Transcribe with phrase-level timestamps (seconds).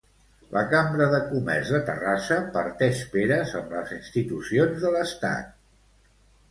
[0.53, 5.55] La Cambra de Comerç de Terrassa parteix peres amb les institucions de l'estat.